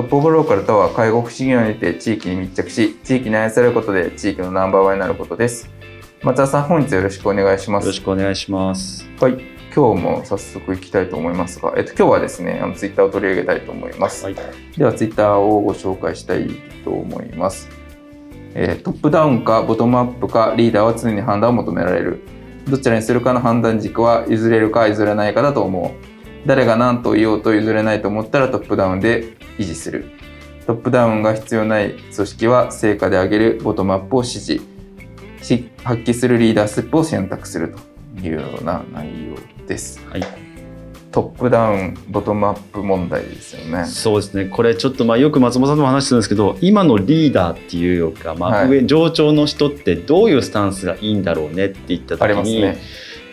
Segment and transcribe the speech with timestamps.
[0.00, 5.68] トップオブローカルとは介護福祉業にて地域に密着し地域に愛されることで地域のナンバーワンになることです。
[6.22, 7.84] 松田さん本日よろしくお願いします。
[7.84, 9.06] よろしくお願いします。
[9.20, 9.32] はい。
[9.74, 14.36] 今日も早速いきたいと思いますが、えっと、今日はですねあのツイッターを取り上げたいと思います、はい。
[14.74, 16.48] ではツイッターをご紹介したい
[16.82, 17.68] と思います、
[18.54, 22.22] えートップダウンかボトムアップかリーダーは常に判断を求められる。
[22.70, 26.46] どちらにするかの判断軸は譲れるか譲れないかだと思う。
[26.46, 30.06] 誰が何と言おうと譲れないと思ったらトップダウンで維持する。
[30.66, 34.60] トップダウンが必要ない組織は成果で上げるボトムアップを支持。
[35.42, 37.74] し発揮するリーダーシップを選択する
[38.18, 40.00] というような内容です。
[40.08, 40.24] はい。
[41.10, 43.84] トップダウンボトムアップ問題ですよね。
[43.84, 44.44] そうですね。
[44.44, 48.68] これちょっとまあよく松本さんとも話してるんですけど今のリーダーっていうか、まあはい。
[48.68, 52.78] 上上長の人ってどういうスタンスがいいんだろうねって言った時に、ね。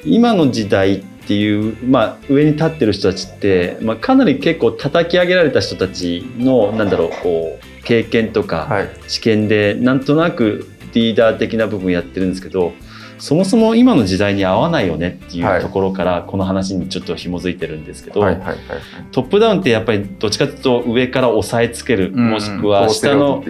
[0.03, 8.89] 今の時代っていう、まあ、上に立ってる人たちって、まあ、かなり結構叩き上げられた人たちのなんだろうこう経験とかはい。
[9.08, 12.73] 知見でなんとなくリーダー的な部分やってるんですけど
[13.20, 15.58] そもそも今の時代に合わないよねってはい。
[15.58, 18.21] いうところからこの話にちょっと紐づいてるんですけど、
[19.11, 22.30] トップダウンってやっぱりどっちかというと上から押さえつける、うん。
[22.30, 23.44] もしくは下の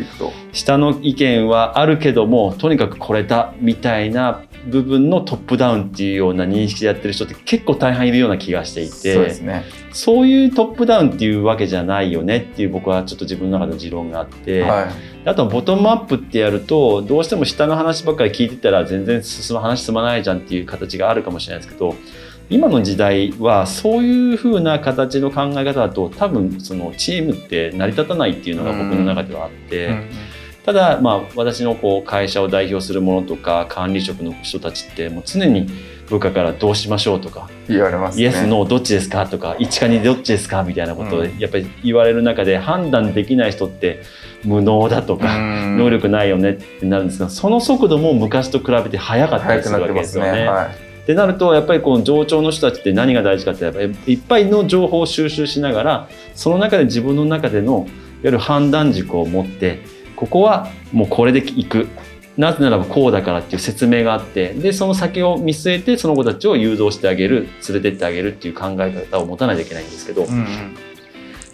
[0.54, 9.64] 下の意見はあるけどもとにかくこれだみたいな部分のトップダウンっていうような認識でやってる人って結構大半いるような気がしていてそうですね
[9.94, 21.96] そういうトップダウンっていうわけじゃないよねっていう僕はちょっと自分の中で持論があって、はいあとはボトムアップってやるとどうしても下の話ばっかり聞いてたら全然進む話進まないじゃんっていう形があるかもしれないですけど
[22.50, 29.88] 今の時代はそういう風な形の考え方だと多分そのチームって成り立たないっていうのが僕の中ではあって。
[29.88, 30.10] うん
[30.68, 35.66] ただ、まあ、私のこう会社を代表するものとか管理職の人たちってもう常に
[36.10, 38.24] 部下からどうしましょうとか、言われますね。
[38.24, 41.40] イエス、ノーどっちですかとか1か2どっちですかみたいなことをうん。
[41.40, 44.02] やっぱり言われる中で判断できない人って
[44.44, 45.78] 無能だとか、うん。
[45.78, 50.32] 能力ないよねってなるんですがその速度も昔と比べて速かったりするわけですすよね。
[50.34, 50.48] ね。
[50.50, 50.68] は
[51.04, 57.88] ってなるとやっぱりこの上長の人たちって何が大事かってやっぱりいっぱいの情報を収集しながらその中で自分の中でのいわ
[58.24, 59.80] ゆる判断軸を持って
[60.18, 61.88] ここはもうこれでいく。
[62.36, 70.76] なぜならばこうだからっていう説明があってでその先を見据えてその子たちを誘導してあげる連れてってあげるっていう考え方を持たないといけないんですけど、いうんうん。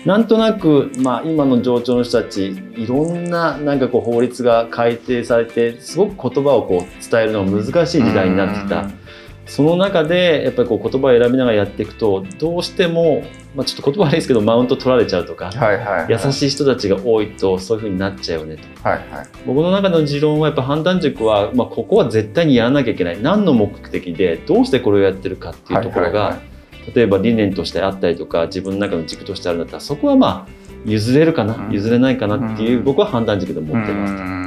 [0.04, 8.82] なんとなく、まあ、今の上長の人たちいろんななんかこう法律が改定されてすごく言葉をこう伝えるのが難しい時代になってきた。
[8.82, 9.00] うん
[9.46, 13.24] その中でやっぱりこう言葉を選びながらやっていくとどうしても、
[13.56, 16.08] まあ、ちょっと言葉悪いですけどマウント取られちゃうとか、はいはいはい。
[16.10, 18.90] 優しい人たちが多いとそういう風になっちゃうよねと。
[18.90, 19.28] はいはい。
[19.46, 23.22] 僕の中の持論はやっぱ判断軸は、まあ、ここは絶対にやらなきゃいけない。
[23.22, 26.54] 何の目的でどうしてこれをやってるかっていうところが、はいはい
[26.94, 30.48] 例えば理念としてあったりとか自分の中の軸としてあるんだったらそこはまあ
[30.86, 31.72] 譲れるかな、うん。
[31.72, 32.84] 譲れないかなっていう、うん。
[32.84, 34.14] 僕は判断軸で持ってます。
[34.14, 34.43] うん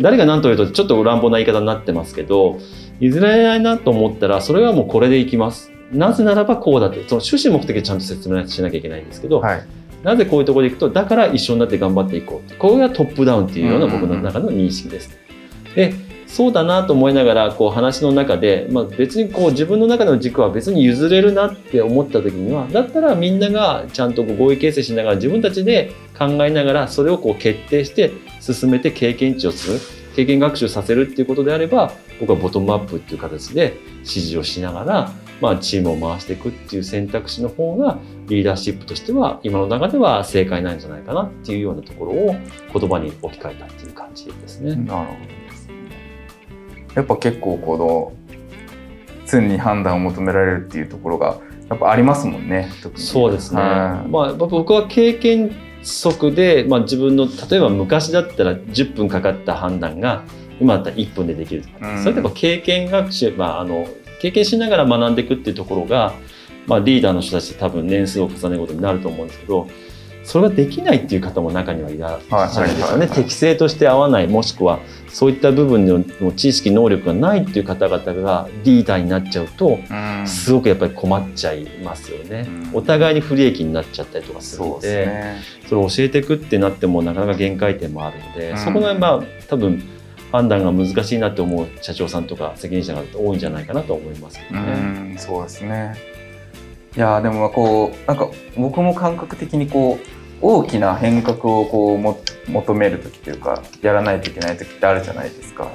[0.00, 2.58] 誰が何と言うとちょっと乱暴な言い方になってますけど
[3.00, 5.70] 譲れないなと思ったらそれはもうこれでいきます。
[5.92, 9.66] なぜならばこうだってその趣旨目的でちゃんと説明しなきゃいけないんですけど、はい。
[10.02, 15.16] なぜこういうところでいくとだから一緒になって頑張っていこうこれがトップダウンっていうような僕の中の認識です。
[15.74, 15.94] で
[16.32, 29.78] そうだなと思いながらこう話の中で、まあ、別にこう自分の中の軸は別に譲れるなって思った時にはだったらみんながちゃんと合意形成しながら自分たちで考えながらそれをこう決定して進めて経験値をする
[30.16, 35.12] 経験学習させるっていうことであれば僕はボトムアップっていう形で指示をしながら、
[35.42, 42.36] まあ、チームを回していくっていう選択肢の方がリーダーシップとしては今の中では正解なんじゃないかなっていうようなところを
[42.72, 44.76] 言葉に置き換えたっていう感じですね。
[44.76, 45.31] なるほど
[46.94, 48.12] やっぱ結構この
[49.26, 51.38] 常に判断を求められるっていうところが
[51.70, 53.02] やっぱありますもんね特に。
[53.02, 54.10] そうですね、はい。
[54.10, 60.24] まあ、僕は経験速で、まあ、自分の例えば昔だったら10分かかった判断が
[60.60, 61.98] 今だったら1分でできるとか、うん。
[62.00, 63.86] それってやっぱ経験学習、まあ、あの
[64.20, 66.12] 経験しながら学んでいくっていうところが、
[66.66, 69.66] まあ、リーダーの人たち多分年数を重ねることになると思うんですけど
[70.24, 85.42] それができないっていう方も中にはいらっしゃるんですよね適正として合わないもしくはそういった部分の知識能力がないっていう方々がリーダーになっちゃうとうんすごくやっぱり困っちゃいますよね、うんお互いに不利益になっちゃったりとかするのでね。
[85.68, 89.82] それを教えていくってなってもなかなか限界点もあるので、うんそこがまあ多分
[90.32, 95.14] 判断が難しいなって思う社長さんとか責任者が多いんじゃないかなと思いますけどうね。
[95.14, 95.94] ん、そうですね。
[96.96, 100.06] いやーでもこうなんか僕も感覚的にこう
[100.42, 105.68] 大きな変革をこうも求める時というかやらないといけない時ってあるじゃないですか。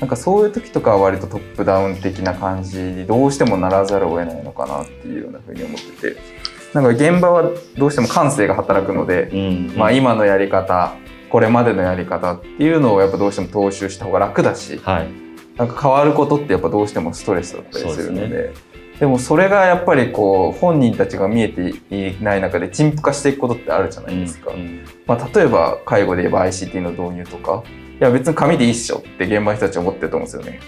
[0.00, 6.48] なんかそういう時とかは割とトップダウン的な感じにどうしてもならざるを得ないのかなっていうようなふうに思ってて。
[6.74, 10.94] なんか現場はどうしても感性が働くので、うんまあ、今のやり方
[11.30, 15.08] これまでのやり方っていうのをやっぱどうしても踏襲した方が楽だしはい、
[15.56, 18.52] なんか変わることってやっぱどうしてもストレスだったりするので
[18.98, 24.84] ででもそれがやっぱりこう本人たちが見えていない中で陳腐化していくことってあるじゃないですか、うん。
[25.06, 27.62] まあ、例えば介護で言えば ICT の導入とか。
[28.00, 30.60] いや別に紙でいいっしょって現場の人たちは思ってると思うんですよね。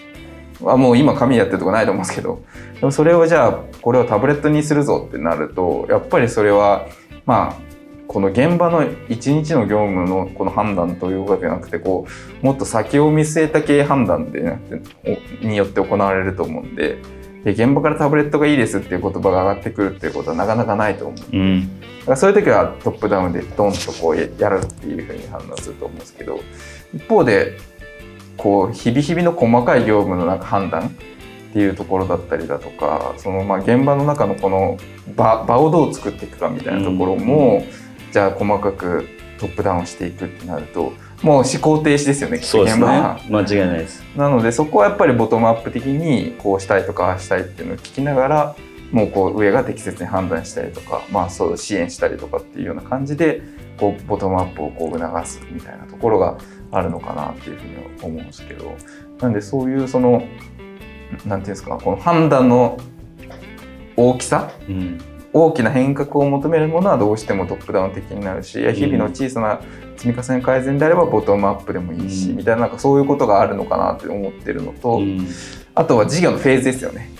[0.60, 2.42] まあ、もう今紙やってるとこないと思うんですけど。
[2.80, 6.88] でもそれをじゃあこれをタブレットにするぞってなるとやっぱりそれは
[7.24, 7.70] まあ
[8.08, 12.08] この現場の一日の業務のこの判断というわけじゃなくてこ
[12.42, 14.56] うもっと先を見据えた系判断で
[15.42, 16.98] によって行われると思うんで
[17.44, 21.36] で現場からタブレットがいいですっていう言葉が上がってくるっていうことはなかなかないと思う。
[21.36, 21.80] うん。
[22.00, 26.40] だからそういう時はトップダウンでドンとこうややるっていうふうに判断すると思うんですけど
[26.94, 27.58] 一方で
[28.36, 34.78] こう日々日々の細かい業務のなんか判断っていうところだったりだとかそのまあ現場の中のこの
[35.16, 37.64] 場場をどう作っていくかみたいなところも、
[38.12, 39.08] じゃあ細かく
[39.38, 40.92] トップダウンしていくってなると
[41.22, 42.86] もう思考停止ですよねそうですね。
[42.86, 44.02] 間違いないです。
[44.16, 48.56] なのでそこはやっぱりボトムアップ的にこうしたいとかああしたいっていうのを聞きながら
[48.90, 53.42] もうこう上が適切に判断したりとか、まあ、そう支援したりとかっていうような感じで
[53.78, 56.38] こうボトムアップをこう促すみたいなところが
[56.72, 58.76] あるのかなっていうふうには思うんですけど
[59.20, 60.26] なんでそういうその
[61.24, 62.78] なんていうんですかこの判断の
[63.96, 64.98] 大きさうん
[65.32, 69.60] 大きな変革を求めるものはどうしてもトップダウン的になるし日々の小さな
[69.96, 72.36] 積み重ね改善であればボトムアップでもいいし、うん。
[72.36, 75.28] みたいななんかそういうことがあるのかなって思ってるのと、うん。
[75.74, 77.10] あとは事業のフェーズですよね。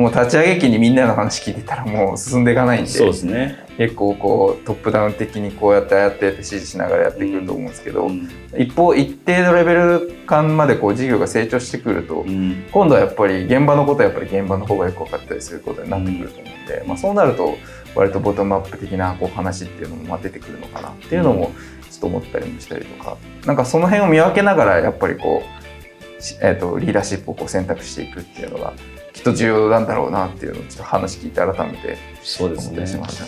[0.00, 3.66] もう立ち上げ期にみんなの話聞いてたらもう進んでいかないんでそうですね。
[3.76, 8.26] 結構こうトップダウン的にこうやってああやってって指示しながらやってくると思うんですけど、うん。
[8.58, 12.64] 一方一定のレベル感までこう事業が成長してくると、うん。
[12.72, 17.58] 今度はやっぱり現場のことはやっぱり現場の方がよく分かったりすることになってくると思うんで、まあ、そうなると
[17.94, 21.52] 割とボトムアップ的なこう話っていうのもまあ出てくるのかなっていうのも
[21.90, 25.42] ちょっと思ったりもしたりとかなんかその辺を見分けながらやっぱりこ
[26.18, 28.72] う、しえー、とリーダーシップをこう選択していくっていうのが
[29.12, 32.84] きっと重要なんだろうなっていうのをちょっと話聞いて改めてそうですね。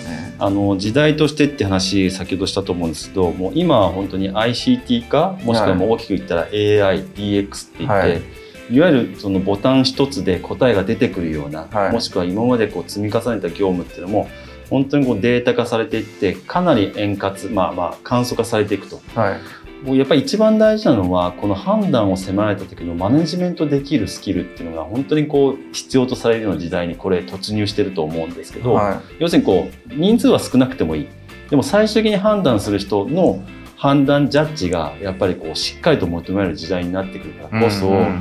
[0.08, 0.34] ね。
[0.38, 8.23] あの時代としてって話先ほどしたと思うんですけどもう今は本当に ICT 化もしくはもう大きく言ったら AIDX って言って、はい。
[8.70, 11.93] い、わゆるそのボタン一つで答えが出てくるような、はい。
[11.93, 14.28] もしくは今までこう積み重ねた業務っていうのも
[14.70, 19.00] 本当にこうデータ化されていってかなり円滑まあまあ簡素化されていくと。
[19.14, 19.40] はい
[19.82, 31.09] もうやっぱり一番大事なのはこの判断を迫られた時のマネジメントできるスキルっていうのが本当にこう必要とされるような時代にこれ突入してると思うんですけど、は要するにこう人数は少なくてもいい。
[31.50, 33.42] でも最終的に判断する人の
[33.76, 38.21] 判断ジャッジがやっぱりこうしっかりと求められる時代になってくるからいこそ、うんうんうん。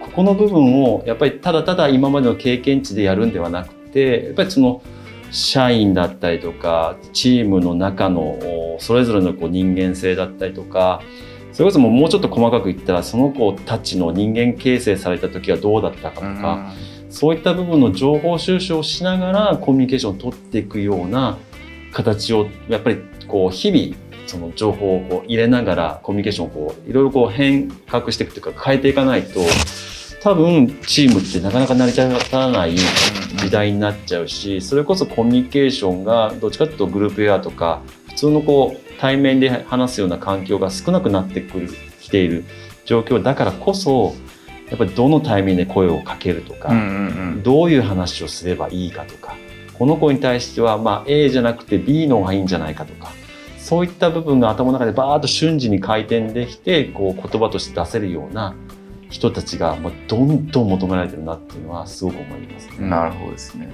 [0.00, 4.82] ここの部分をやっぱりただただ今までの経験値でやるんではなくてやっぱりその
[5.30, 11.02] 社員だったりとかチームの中のおそれぞれのこう人間性だったりとか
[11.52, 16.72] それこそもうちょっと細かく言ったらその子たちの人間形成された時はどうだったかとか、
[17.10, 21.36] そういった部分の情報収集をしながらコミュニケーションを取っていくような
[21.92, 23.96] 形をやっぱりこう日々
[24.28, 29.40] その情報をこう入れながらコミュニケーションをこういろいろこう変革していくというか変えていかないと
[30.20, 41.68] 多分チームってなかなか成り立たない時代になっちゃうしそれこそコミュニケーションがどっちかというとグループエアとか普通のこう対面で話すような環境が少なくなってくる
[42.00, 42.44] きている
[42.84, 44.14] 状況だからこそ
[44.68, 46.70] やっぱりどのタイミングで声をかけるとか、
[47.42, 49.34] どういう話をすればいいかとか
[49.78, 53.12] この子に対してはまあ A じゃなくて B の方がいいんじゃないかとか
[53.58, 58.54] そういった部分が頭の中でバーッと瞬時に回転できてこう言葉として出せるような
[59.10, 62.88] 人たちがもうどんどん求められてるなっていうのはすごく思いますね。
[62.88, 63.68] なるほどですね。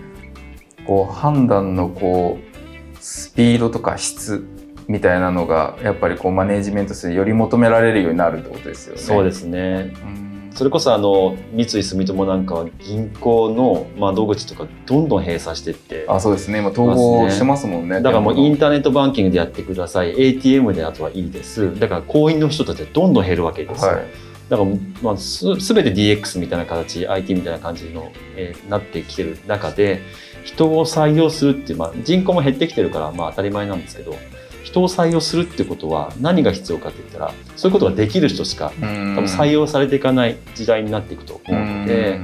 [0.86, 4.46] こう判断のこうスピードとか質
[4.86, 9.00] みたいなのがやっぱりこうマネージメントするより求められるようになるってことですよね。
[9.00, 9.92] そうですね。
[10.04, 10.50] うん。
[10.54, 16.04] それこそあの三井住友なんかは銀行の窓口とかどんどん閉鎖していって。
[16.08, 16.60] あそうですね。
[16.60, 18.00] 今統合してますもんね。
[18.02, 20.14] だからもうインタターネットバンキングでやってください。
[20.16, 21.76] ATM であとはいいです。
[21.80, 24.70] だから行員の人たちはどんどん減るわけですよ、はいだから、
[25.02, 30.00] まあ、す全て DX みたいな形 IT みたいな感じの、えーなってきてる中で
[30.44, 34.14] 人を採用するっていう、まあ、人口も減ってきてるから、まあ、当たり前なんですけど
[34.62, 42.18] 人を採用するってことは何が必要かって言ったらそういうことができる人しか多多分採用されていかない時代になっていくと思うので、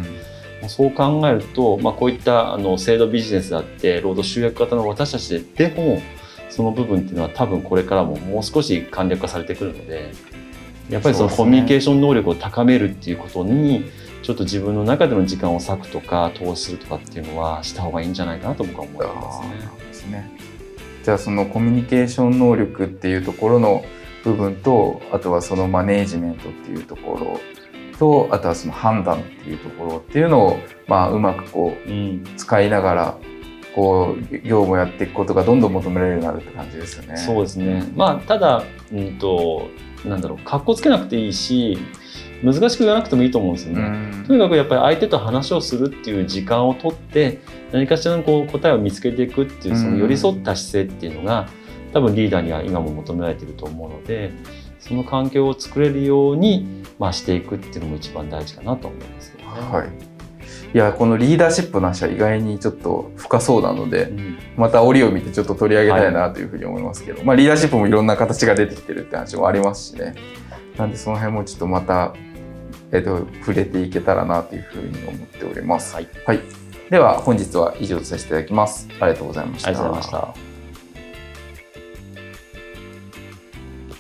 [0.61, 6.03] まあそう考えると、まあ、こういったあの制度ビジネスだって労働集約型の私たちででも
[6.51, 10.13] その部分っていうのは多分これからももう少し簡略化されてくるので
[10.91, 13.85] やっぱりそのコミュニケーション能力を高めるっていうことに
[14.23, 19.87] ちょっと自分の中での時間を割くとか投資するとかっていうのはした方がいいんじゃないかなと僕は思いますね。
[19.89, 20.31] ですね。
[21.03, 23.85] じゃあそのコミュニケーション能力っていうところの
[24.25, 27.41] 部分とあとはそのマネージメントっていうところ
[27.99, 33.19] とあとはその判断っていうところっていうのをまあうまくこうん、う使いながら
[33.75, 37.17] こう業務をやっていくことがどんどん求められるようになるって感じですよね。
[37.17, 37.85] そうですね。
[37.95, 39.69] まあただうんと
[40.05, 41.79] なんだろう格好つけなくていいし
[42.43, 43.83] 難しく言わなくてもいいと思うんですようね。
[43.83, 47.41] んとにかくやっぱり相手と話をするっていう時間をとって
[47.73, 51.49] 何かしらのこう答えを見つけていくっていうその寄り添った姿勢っていうのが
[51.93, 54.33] 多分リーダーには今も求められていると思うので
[54.79, 59.45] その環境を作れるように、まあ、していくっていうのも一番大事かなと思いますね。
[59.45, 60.10] はい。
[60.73, 70.15] いやこのリーダーシップの話は意外にちょっと深そうなので、うんまた折を見てちょっと取り上げたいなというふうに思いますけど、まあリーダーシップもいろんな形が出てきてるって話もありますしね。
[70.77, 72.13] なんでその辺もちょっとまた、
[72.93, 75.95] えっと、触れていけたらなというふうに思っております。
[75.95, 76.41] はい、はい。
[76.91, 78.87] では本日は以上とさせていただきます。
[79.01, 79.69] ありがとうございました。
[79.69, 80.35] ありがとうございました。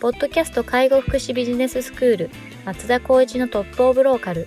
[0.00, 2.30] ポッドキャスト介護福祉ビジネススクール
[2.66, 4.46] 松田光一のトップオブローカル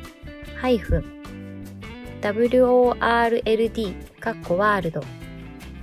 [0.61, 1.03] World
[4.19, 5.01] かっこワールド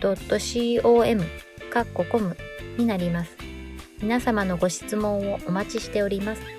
[0.01, 1.25] .com
[1.71, 2.37] かっこコム
[2.77, 3.37] になります。
[4.01, 6.58] 皆様のご質問をお待ちしております。